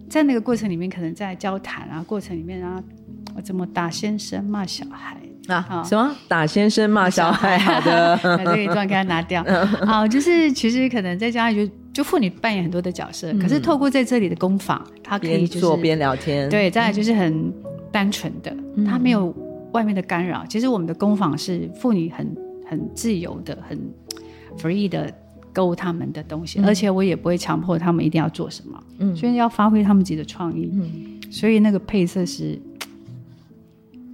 [0.08, 2.82] 在那个过程里面，可能在交谈啊过程里面啊，
[3.36, 5.16] 我怎么打先生骂小孩。
[5.46, 5.80] 啊？
[5.86, 6.12] 什么？
[6.26, 7.56] 打先生骂小孩？
[7.62, 9.44] 好的，把这一段给他拿掉。
[9.86, 17.52] 好，就是其实可能在家里就就妇女扮演很多的角色，可是透过在这里的工坊，他可以做边聊天，对，再来就是很
[17.92, 18.52] 单纯的，
[18.84, 19.32] 他没有
[19.76, 20.44] 外面的干扰。
[20.48, 22.36] 其实我们的工坊是妇女很
[22.68, 23.78] 很自由的，很。
[24.58, 25.12] free 的
[25.52, 32.58] 勾他们的东西，嗯，而且我也不会强迫他们一定要做什么，嗯，所以要发挥他们自己的创意，嗯，所以那个配色是，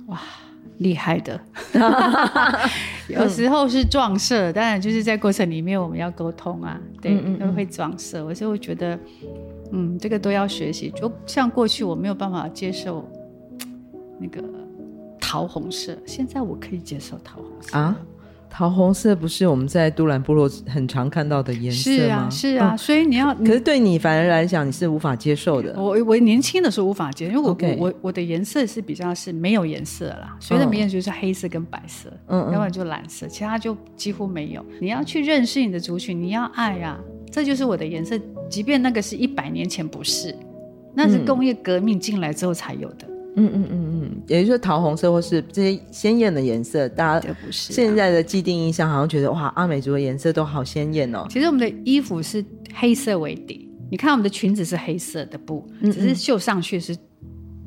[0.06, 0.20] 哇，
[0.78, 1.40] 厉害的，
[3.06, 8.98] 有时候是撞色，当然就是在过程里面我们要沟通啊，对，嗯，都会撞色，我就会觉得，
[9.70, 13.08] 嗯，这个都要学习，就像过去我没有办法接受
[14.18, 14.42] 那个
[15.32, 17.96] 桃红色，现在我可以接受桃红色啊。
[18.50, 21.96] 桃红色不是我们在都兰部落很常看到的颜色吗？
[21.96, 25.72] 是啊，是啊，所以你要，可是对你反而来讲，你是无法接受的。
[25.74, 34.62] 我我年轻的时候无法接受，因为我.我我我的颜色是比较是没有颜色啦，所以的没颜色就是黑色跟白色，嗯，要不然就蓝色，其他就几乎没有。
[34.82, 40.36] 你要去认识你的族群，你要爱啊，这就是我的颜色，即便那个是一百年前不是，
[40.94, 43.06] 那是工业革命进来之后才有的。
[43.06, 51.26] 嗯嗯嗯嗯嗯，也就是说桃红色或是这些鲜艳的颜色，大家现在的既定印象好像觉得哇，阿美族的颜色都好鲜艳哦。
[51.30, 56.94] 其实我们的衣服是黑色为底，你看我们的裙子是黑色的布，只是绣上去是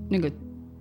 [0.07, 0.31] 那个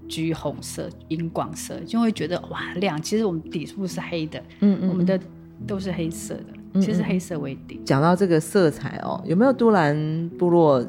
[0.06, 3.00] 橘红色、荧光色，就会觉得哇亮。
[3.00, 5.18] 其实我们底部是黑的，嗯嗯，我们的
[5.66, 7.80] 都是黑色的，其实黑色为底。
[7.86, 10.86] 讲到这个色彩哦，有没有都兰部落？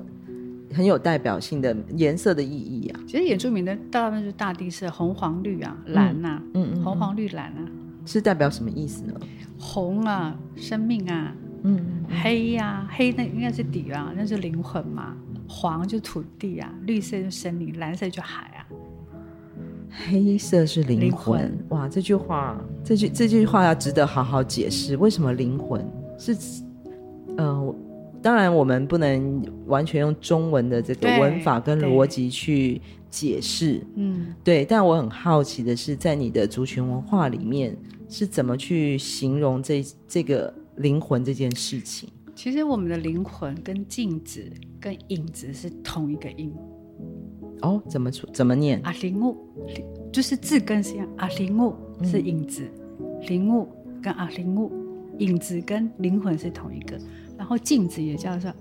[0.75, 2.99] 很有代表性的颜色的意义啊！
[3.07, 7.65] 其实原住民的大部分是大地色，红黄绿啊，蓝啊，嗯嗯，红黄绿蓝啊，
[8.05, 9.13] 是代表什么意思呢？
[9.57, 11.33] 红啊，生命啊，
[11.63, 15.15] 嗯，黑呀、啊，黑那应该是底啊，那是灵魂嘛。
[15.47, 18.67] 黄就土地啊，绿色就森林，蓝色就海啊。
[20.07, 21.87] 黑色是灵魂，灵魂哇！
[21.87, 25.83] 这句话，这句这句话要值得好好解释，为什么灵魂
[26.17, 26.35] 是？
[27.37, 27.75] 呃。
[28.25, 34.65] 当然，我们不能完全用中文的这个文法跟逻辑去解释，嗯，对。
[34.65, 37.77] 但我很好奇的是，在你的族群文化里面，
[38.09, 42.09] 是怎么去形容这这个灵魂这件事情？
[42.33, 44.43] 其实，我们的灵魂跟镜子
[44.81, 46.51] 跟影子是同一个音。
[47.61, 48.25] 哦，怎么出？
[48.33, 48.81] 怎么念？
[48.83, 49.37] 阿，灵物，
[50.11, 51.07] 就是字根是一样。
[51.15, 52.63] 啊，灵物是影子，
[53.27, 53.69] 灵、嗯、物
[54.01, 54.71] 跟阿灵物，
[55.19, 56.99] 影子跟灵魂是同一个。
[57.37, 58.53] 然后镜子也叫做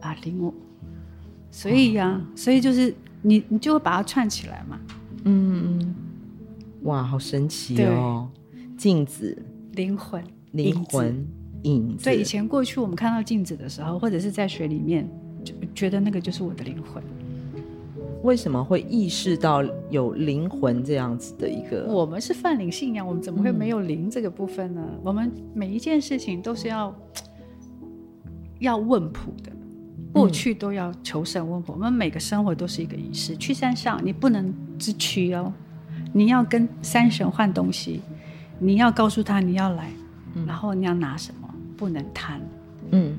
[0.00, 0.52] 阿灵物，
[1.50, 4.80] 所以呀、啊，所以就是你你就会把它串起来嘛。
[5.24, 5.94] 嗯嗯，
[6.82, 8.28] 哇，好神奇哦！
[8.76, 9.40] 镜子、
[9.72, 11.24] 灵魂、灵魂、
[11.62, 12.04] 影子。
[12.04, 15.08] 对，以前过去我们看到镜子的时候，或者是在水里面，
[15.44, 17.02] 就觉得那个就是我的灵魂。
[18.24, 21.86] 为什么会意识到有灵魂这样子的一个？
[21.86, 24.80] 我们是泛灵信仰，我们怎么会没有灵这个部分呢？
[24.84, 26.94] 嗯、我们每一件事情都是要
[28.62, 29.52] 要问卜的，
[30.12, 31.74] 过去都要求神问卜。
[31.74, 33.36] 嗯、我们每个生活都是一个仪式。
[33.36, 35.52] 去山上，你不能自取哦，
[36.12, 38.00] 你要跟山神换东西，
[38.58, 39.90] 你要告诉他你要来，
[40.34, 42.40] 嗯、然后你要拿什么，不能贪。
[42.90, 43.18] 嗯，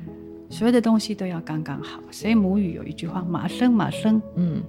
[0.50, 2.00] 所有的东西都要刚刚好。
[2.10, 4.62] 所以母语有一句话：“马生马生。”嗯。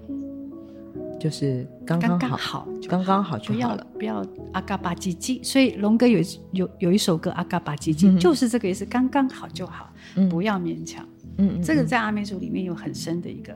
[1.19, 5.43] 就是刚刚好，刚刚好就好了，不要阿嘎巴唧唧。
[5.43, 6.19] 所以龙哥有
[6.51, 9.91] 有有一首歌阿嘎巴唧唧，就是这个意思，刚刚好就好，
[10.29, 11.07] 不要勉强。
[11.37, 13.55] 嗯，这个在阿美族里面有很深的一个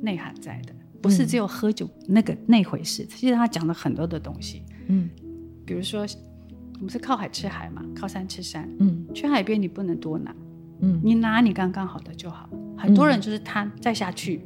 [0.00, 3.04] 内涵在的，不是只有喝酒那个那回事。
[3.06, 4.62] 其实他讲了很多的东西。
[4.88, 5.08] 嗯，
[5.64, 6.06] 比如说
[6.74, 8.68] 我们是靠海吃海嘛，靠山吃山。
[8.78, 10.34] 嗯，去海边你不能多拿，
[10.80, 12.48] 嗯，你拿你刚刚好的就好。
[12.76, 14.42] 很多人就是贪再下去，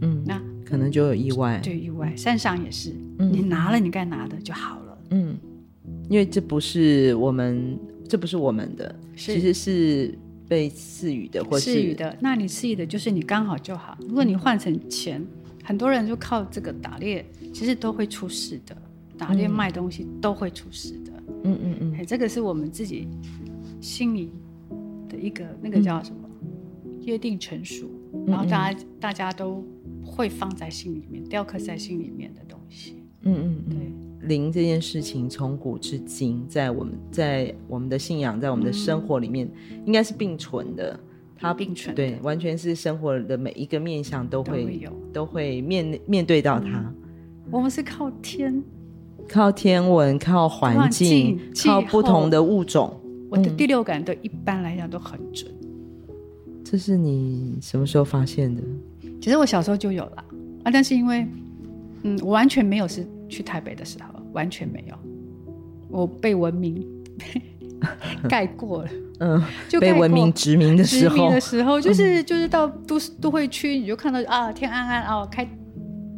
[0.00, 0.40] 嗯，那。
[0.68, 4.98] 可能就有意外，对意外，山上也是，嗯、你拿了你该拿的就好了。
[5.10, 5.38] 嗯，
[6.08, 10.12] 因为这不是我们，这不是我们的，其实是
[10.48, 12.16] 被赐予的，或是赐予的。
[12.20, 13.96] 那你赐予的就是你刚好就好。
[14.00, 15.26] 如果你换成钱，嗯、
[15.62, 17.24] 很多人就靠这个打猎，
[17.54, 18.76] 其实都会出事的。
[19.16, 21.12] 打猎卖东西都会出事的。
[21.44, 23.08] 嗯嗯嗯，哎，这个是我们自己
[23.80, 24.30] 心里
[25.08, 27.88] 的一个那个叫什么、嗯、约定成熟，
[28.26, 29.64] 然后大家、大家都。
[30.08, 33.02] 会放在心里面，雕刻在心里面的东西。
[33.22, 40.98] 嗯嗯，对，灵这件事情从古至今，在我们在我们的信仰，在我们的生活里面，嗯、应该是并存的。
[41.36, 46.68] 它并存，对，完全是生活的每一个面向都会，都会有，都会面面对到它。
[46.68, 46.94] 嗯、
[47.50, 48.62] 我们是靠天，
[49.28, 52.98] 靠天文，靠环境，靠不同的物种。
[53.28, 55.52] 我的第六感都一般来讲都很准。
[56.68, 58.60] 这是你什么时候发现的？
[59.20, 60.24] 其实我小时候就有了
[60.64, 61.24] 啊，但是因为，
[62.02, 64.96] 嗯，我完全没有是去台北的时候，完全没有，
[65.88, 66.84] 我被文明
[68.28, 75.48] 盖过了， 嗯，就被文明殖民的时候，殖民的时候， 就是就是到都都会区，你就看到啊，天安安哦，开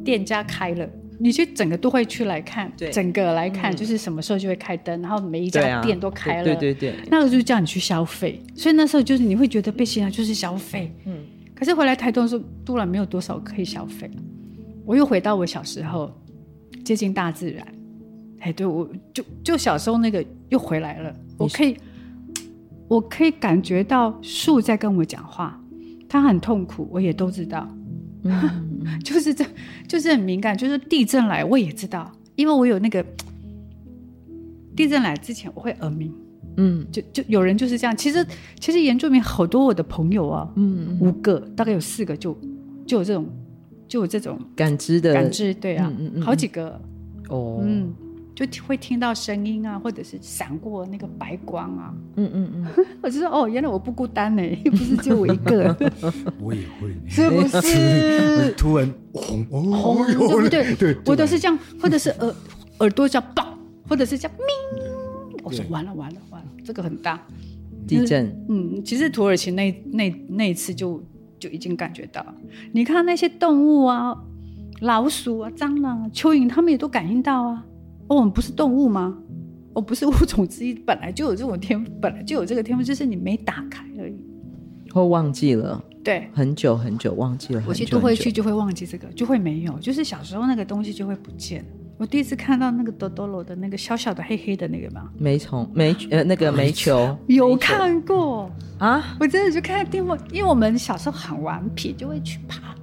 [0.03, 11.19] 店家开了，你去整个都会区来看，对，整个来看，就是什么时候就会开灯，然后每一家店都开了，对对对，那个就叫你去消费，所以那时候就是你会觉得被吸引就是消费，嗯。
[11.55, 14.09] 可是回来台东的时候，突然没有多少可以消费，
[14.85, 16.09] 我又回到我小时候，
[16.85, 17.67] 接近大自然。
[18.39, 21.13] 哎，对，我就就小时候那个又回来了。
[21.37, 21.77] 我可以，
[22.87, 25.61] 我可以感觉到树在跟我讲话，
[26.09, 27.69] 它很痛苦，我也都知道。
[28.23, 28.68] 嗯，
[29.05, 29.45] 就是这，
[29.87, 30.57] 就是很敏感。
[30.57, 33.05] 就是地震来，我也知道，因为我有那个
[34.77, 36.13] 地震来之前，我会耳鸣。
[36.61, 37.97] 嗯，就就有人就是这样。
[37.97, 38.27] 其实
[38.59, 42.37] 其实原住民好多我的朋友啊，嗯，嗯五个大概有四个就
[42.85, 43.27] 就有这种
[43.87, 46.81] 就有这种感知的感知，对啊，嗯嗯嗯好几个
[47.29, 47.95] 哦，嗯，
[48.47, 55.77] 就会听到声音啊，或者是闪过那个白光啊，嗯嗯嗯， 我就说哦，原来我不孤单呢， 又不是就我一个，
[56.41, 58.53] 我也会，是不是？
[58.57, 60.75] 突然红红，对不对？
[60.77, 62.35] 对，我都是这样，或者是耳
[62.81, 64.85] 耳朵叫爆，或者是叫鸣。
[65.43, 67.19] 我说完了完了完了，这个很大
[67.87, 68.45] 地震。
[68.49, 71.03] 嗯，其实土耳其那那那一次就
[71.39, 72.25] 就已经感觉到，
[72.73, 74.15] 你看那些动物啊，
[74.81, 77.65] 老鼠啊、蟑螂啊、蚯蚓，他们也都感应到啊。
[78.09, 79.17] 哦，我们不是动物吗？
[79.75, 84.17] 哦，不是物种之一，本来就有这种天赋，本来就有这个天赋，就是你没打开而已，
[84.93, 85.83] 或忘记了。
[86.03, 87.63] 对，很久很久忘记了。
[87.67, 91.65] 我其实都会去，就会忘记这个，就会没有，就是小时候那个东西就会不见。
[91.99, 99.17] 我第一次看到那个多多罗的那个小小的黑黑的那个吗，煤虫煤呃那个 煤球 有看过啊？
[99.21, 102.75] 我真的就看电视，因为我们小时候很顽皮，就会去爬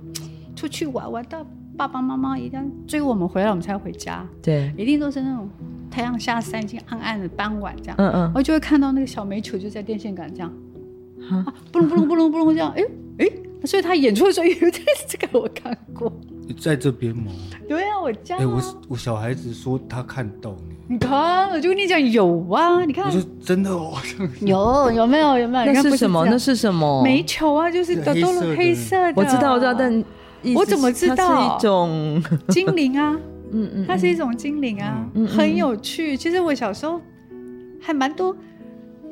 [0.56, 1.46] 出去玩，玩到
[1.78, 4.26] 爸爸妈妈一定要追我们回来，我们才回家。
[4.42, 5.50] 对，一定都是那种
[5.92, 7.96] 太阳下山已经暗暗的傍晚这样。
[7.98, 10.54] 嗯嗯，我就会看到那个小煤球就在电线杆这样，
[11.30, 12.84] 啊，不隆不隆不隆不隆这样，哎
[13.20, 13.28] 哎，
[13.66, 16.12] 所以他演出的时候有，这这个我看过。
[16.48, 17.32] 你在这边吗？
[17.68, 18.38] 对啊，我家。
[18.38, 20.76] 哎，我我小孩子说他看到你。
[20.88, 23.06] 你看，我就跟你讲有啊，你看。
[23.06, 23.94] 我说真的哦。
[24.42, 25.74] 有有没有有没有？
[25.74, 26.24] 那是什么？
[26.30, 27.02] 那是什么？
[27.04, 29.14] 煤球啊，就是都都是黑色的。
[29.16, 30.04] 我知道，我知道，但
[30.54, 31.16] 我怎么知道？
[31.16, 33.18] 它是一种精灵啊，
[33.52, 36.18] 嗯嗯，它是一种精灵啊，很有趣。
[36.18, 37.00] 其实我小时候
[37.82, 38.36] 还蛮多。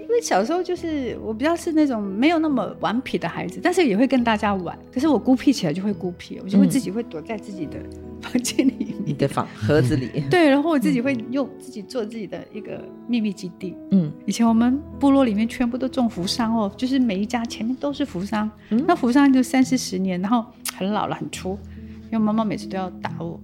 [0.05, 4.77] 因为小时候就是我比较是那种没有那么顽皮的孩子，但是也会跟大家玩。
[4.93, 7.79] 可是我孤僻起来就会孤僻，我就会自己会躲在自己的、
[8.21, 10.23] 房、间里面，你的房 盒子里。
[10.29, 13.75] 对，然后我自己会用自己做自己的一个秘密基地。
[13.89, 18.47] 嗯，以前我们部落里面全部都种扶桑哦，就是每一家前面都是扶桑。
[18.69, 21.57] 嗯，那扶桑就三四十年，然后很老了，很粗。
[22.05, 23.39] 因为妈妈每次都要打我，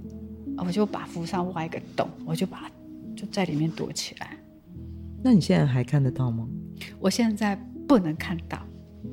[0.58, 2.70] 我就把扶上挖一个洞，我就把
[3.16, 4.38] 就在里面躲起来。
[5.24, 6.48] 那你现在还看得到吗？
[7.00, 7.56] 我现在
[7.88, 8.60] 不能看到。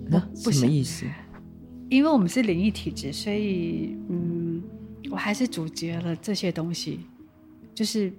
[0.08, 1.06] 那什么意思？
[1.88, 4.62] 因为我们是灵异体质，所以嗯，
[5.10, 7.00] 我还是阻绝了这些东西，
[7.74, 8.12] 就是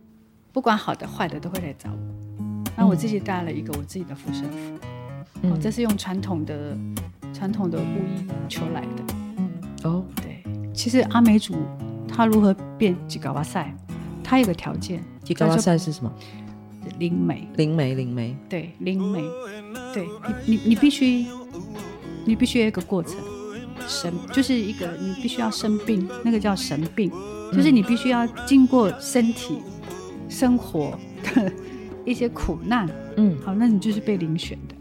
[0.51, 1.97] 不管好的坏的都会来找我。
[2.75, 4.79] 那我自己带了一个我自己的护身符，
[5.43, 6.77] 嗯、哦，这是用传统的
[7.33, 9.26] 传统的巫医求来的。
[9.83, 11.55] 哦，对，其实阿美族
[12.07, 13.75] 他如何变吉嘎瓦赛，
[14.23, 16.11] 他有个条件，吉嘎瓦赛是什么？
[16.99, 19.21] 灵媒，灵媒，灵媒，对，灵媒，
[19.93, 20.07] 对
[20.45, 21.27] 你，你，你必须，
[22.25, 23.15] 你必须有一个过程。
[23.87, 27.09] 神就是一个你必须要生病，那个叫神病，
[27.53, 29.59] 就是你必须要经过身体
[30.27, 31.51] 生活的
[32.03, 34.75] 一些苦难，嗯，好，那你就是被遴选的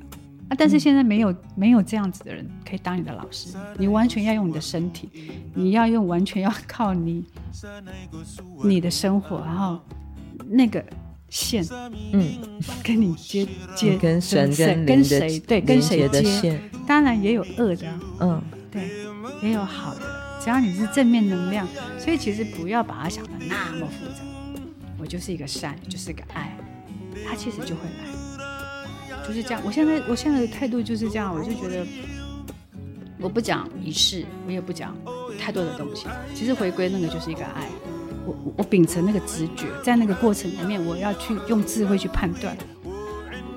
[0.49, 0.57] 啊。
[0.57, 5.09] 但是现在没有没有这样子的人可以当你的老师，你完全要用你的身体，
[5.55, 7.25] 你要用完全要靠你
[8.65, 9.81] 你的生活，然后
[10.47, 10.85] 那个
[11.29, 11.65] 线，
[12.13, 12.39] 嗯，
[12.83, 17.87] 跟你接接跟神跟跟谁对跟谁的线，当然也有恶的，
[18.21, 18.43] 嗯。
[18.69, 18.91] 对，
[19.41, 20.01] 也有好的，
[20.43, 21.67] 只要你是正面能量，
[21.99, 24.23] 所以其实不要把它想的那么复杂。
[24.99, 26.55] 我就是一个善，就是一个爱，
[27.27, 28.05] 它其实就会来，
[29.27, 29.61] 就是这样。
[29.65, 31.87] 我现在我现在的态度就是这样，我就觉得
[33.19, 34.95] 我不讲仪式，我也不讲
[35.39, 36.07] 太多的东西。
[36.35, 37.69] 其实回归那个就是一个爱，
[38.25, 42.57] 我我秉承那个直觉，在那个过程里面，我要去用智慧去判断，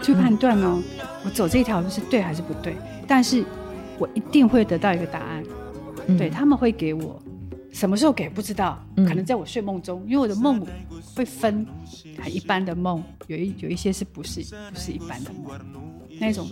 [0.02, 0.82] 去判断哦，
[1.24, 2.76] 我走这条路是对还是不对，
[3.08, 3.44] 但是。
[4.02, 5.44] 我一定会得到一个答案，
[6.08, 7.22] 嗯、对他们会给我，
[7.72, 10.66] 什么时候给不知道，嗯、可能在我睡梦中，因为我的梦
[11.16, 11.66] 会分，
[12.18, 15.60] 很一般的梦，有一有一些是不是不是一般的梦，
[16.20, 16.50] 那种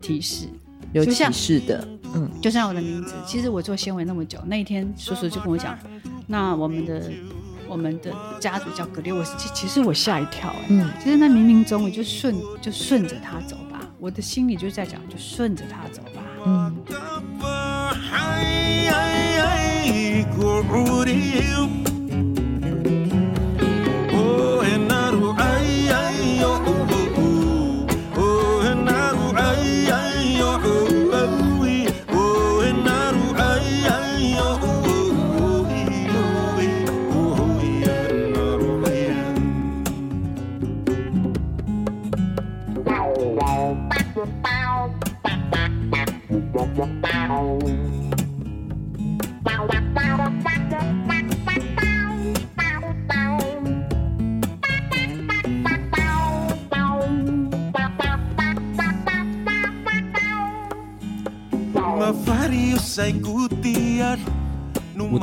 [0.00, 0.46] 提示，
[0.92, 5.76] 有提示的，嗯，就像我的名字，其实我做纤维那么久，那一天叔叔就跟我讲，
[6.26, 7.10] 那我们的
[7.68, 16.22] 我们的家族叫格列，我其其实我吓一跳，哎，嗯，其实那冥冥中我就顺就顺着他走吧，我的心里就在讲，就顺着他走吧。
[16.46, 16.76] 嗯。
[19.94, 21.81] 我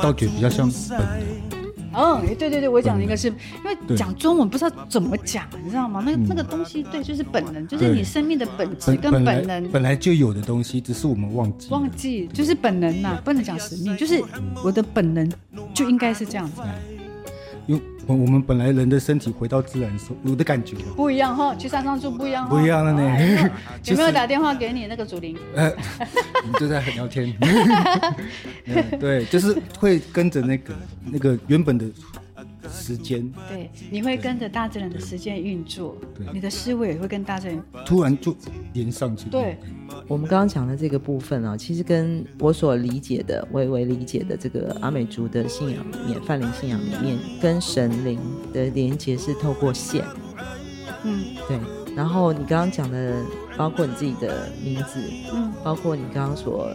[0.02, 1.50] 倒觉得比较像本能。
[1.92, 3.34] 嗯，对对对，我讲的应该是因
[3.64, 6.00] 为讲中文不知道怎么讲，你知道吗？
[6.06, 14.22] 那个那个东西，对，就是本能，就是你生命的本质跟本能本来就有的东西，只是我们忘记忘记，就是本能呐，不能讲使命，就是
[14.62, 15.28] 我的本能
[15.74, 16.62] 就应该是这样子。
[18.06, 23.50] 我我们本来人的身体回到自然时候，我的感觉不一样哈，去山上住不一样，不一样了呢。
[23.84, 25.36] 有没有打电话给你那个祖林？
[25.54, 25.70] 呃，
[26.44, 27.32] 你就在聊天。
[28.98, 31.86] 对，就是会跟着那个那个原本的。
[32.70, 38.34] 时间，对，你会跟着大自然的时间运作，对，你的思维也会跟大自然突然就
[38.72, 39.28] 连上去。
[39.28, 39.58] 对，
[40.06, 48.18] 我们刚刚讲的这个部分啊，其实跟我所理解的、微微理解的这个阿美族的信仰里面、泛灵信仰里面，跟神灵
[48.52, 50.04] 的连接是透过线。
[51.04, 51.58] 嗯，对。
[51.96, 53.20] 然后你刚刚讲的，
[53.56, 55.02] 包括你自己的名字，
[55.34, 56.70] 嗯，包括你刚刚所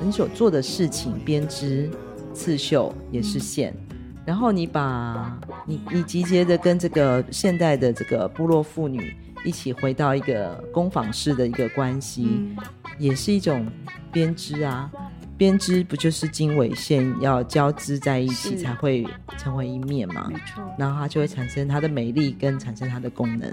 [0.00, 1.90] 你所做的事情，编织、
[2.32, 3.74] 刺绣也是线。
[4.22, 12.56] 嗯然后你把你你集结的跟这个现代的这个部落妇女一起回到一个工坊式的一个关系，嗯、
[12.98, 13.66] 也是一种
[14.12, 14.90] 编织啊。
[15.36, 19.04] 编织不就是经纬线要交织在一起才会
[19.36, 20.28] 成为一面吗？
[20.30, 20.62] 没错。
[20.78, 23.50] 然后它就会产生它的美丽跟产生它的功能。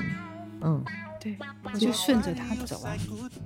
[0.61, 0.83] 嗯，
[1.19, 2.93] 对，我就顺着它走啊。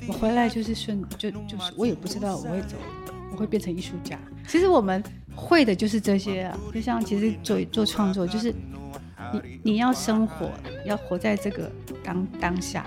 [0.09, 2.75] 我回来就是顺，就就是我也不知道我会走，
[3.07, 4.17] 我会变成艺术家。
[4.47, 5.03] 其实我们。
[5.35, 8.53] 会的就是这些啊，就像其实做做创作，就是
[9.33, 10.51] 你你要生活，
[10.85, 11.71] 要活在这个
[12.03, 12.85] 当当下。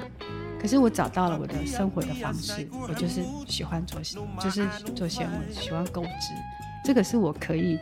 [0.61, 4.01] 可是我找到了我的生活的方式，我就是喜欢做，
[4.39, 6.33] 就是做纤维，喜欢钩织，
[6.85, 7.81] 这个是我可以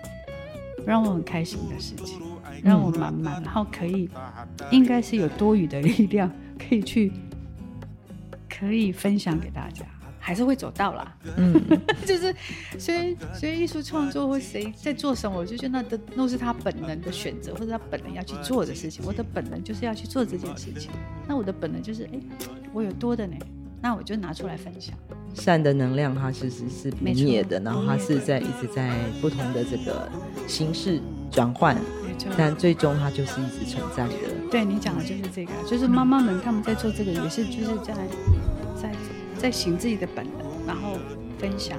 [0.86, 2.22] 让我很开心的事情，
[2.62, 4.08] 让我满满，然后可以
[4.70, 7.12] 应该是有多余的力量可以去
[8.48, 9.84] 可以分享给大家。
[10.26, 11.52] 还是会走到啦，嗯，
[12.06, 12.34] 就是
[12.78, 19.04] 所以所以艺术创作或谁在做什么，我就觉得那的那是他本能的选择，或者他本能要去做的事情。
[19.04, 20.90] 我的本能就是要去做这件事情，
[21.28, 22.18] 那我的本能就是，哎，
[22.72, 23.36] 我有多的呢，
[23.82, 24.96] 那我就拿出来分享。
[25.34, 30.08] 善的能量它其实是不灭的，然后它是在一直在不同的这个
[30.48, 30.98] 形式
[31.30, 31.76] 转换，
[32.38, 34.14] 但最终它就是一直存在的。
[34.50, 37.92] 对，你讲的就是这个，就是妈妈们他们在做这个也是就是在
[38.74, 38.90] 在。
[39.44, 40.96] 在行自己的本能，然后
[41.38, 41.76] 分享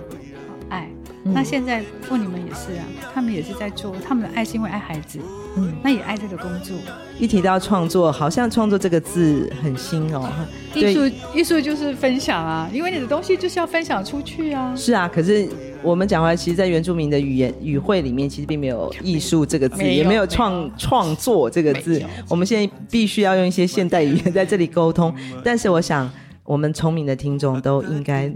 [0.69, 0.87] 爱。
[1.23, 5.17] 嗯、那现在妇女们也是啊，他们也是在做，他们的爱是因为爱孩子，
[5.57, 6.77] 嗯，那也爱这个工作。
[7.17, 10.29] 一提到创作，好像创作这个字很新哦。
[10.75, 10.99] 艺术，
[11.33, 14.71] 艺术就是分享啊，因为你的东西就是要分享出去啊。
[14.75, 15.49] 是啊，可是
[15.81, 21.99] 我们讲回来，其实，在原住民的语言语汇里面，其实并没有艺术这个字，没也没有创创作这个字。
[22.29, 25.11] 我们现在必须要用一些现代语言在这里沟通，
[25.43, 26.07] 但是我想。
[26.45, 28.31] 我们聪明的听众都应该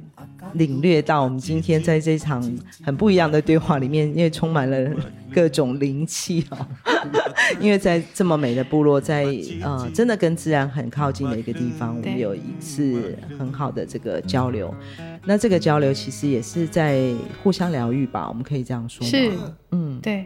[0.53, 2.41] 领略到，我们今天在这场
[2.83, 4.91] 很不一样的对话里面，因为充满了
[5.31, 6.67] 各种灵气哦。
[7.61, 9.25] 因为在这么美的部落，在
[9.61, 14.73] 呃真的跟自然很靠近的一个地方，我们有一次很好的这个交流。
[15.25, 19.05] 那这个交流其实也是在互相疗愈吧，我们可以这样说。
[19.05, 19.31] 是，
[19.71, 20.25] 嗯，对，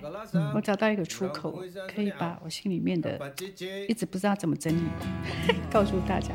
[0.55, 1.61] 我找到一个出口，
[1.93, 3.19] 可以把我心里面的
[3.89, 4.81] 一直不知道怎么整理，
[5.69, 6.29] 告诉大家，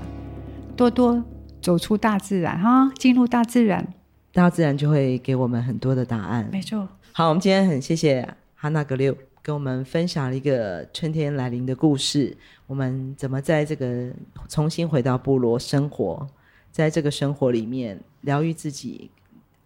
[0.77, 1.23] 多多。
[1.69, 3.87] 走出大自然哈，进入大自然，
[4.33, 6.49] 大自然就会给我们很多的答案。
[6.51, 6.89] 没错。
[7.13, 12.35] 好，我们今天很谢谢哈娜格六跟我们分享了一个春天来临的故事。
[12.67, 14.11] 我们怎么在这个
[14.49, 16.27] 重新回到部落生活，
[16.73, 19.11] 在这个生活里面疗愈自己，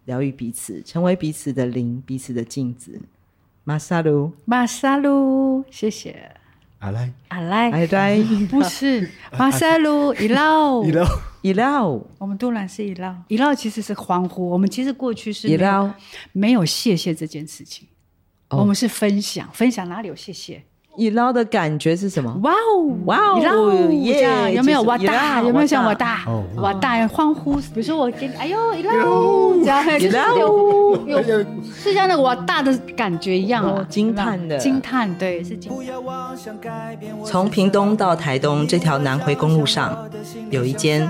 [0.03, 2.99] 疗愈彼此，成为彼此的灵，彼此的镜子。
[3.63, 6.31] 马萨鲁，马萨鲁，谢谢。
[6.79, 11.07] 阿赖，阿赖，阿来，不是马萨鲁，伊劳，伊劳。
[11.43, 14.49] 伊劳，我们都兰是伊劳，伊劳其实是欢呼。
[14.49, 15.89] 我们其实过去是伊劳，
[16.31, 17.85] 没有谢谢这件事情，
[18.49, 20.63] 我们是分享，分享哪里有谢谢？
[20.95, 22.31] 伊劳的感觉是什么？
[22.43, 24.53] 哇哦，哇哦，耶！
[24.53, 25.41] 有没有哇大？
[25.41, 26.23] 有没有像哇大？
[26.57, 27.55] 哇大欢呼！
[27.55, 28.93] 比如说我给你，哎呦，伊劳，
[29.55, 31.23] 这样，伊劳，有
[31.75, 36.37] 是像那个哇大的感觉一样啊，惊叹的，惊叹，对，是惊叹。
[37.25, 40.07] 从屏东到台东这条南回公路上，
[40.51, 41.09] 有一间。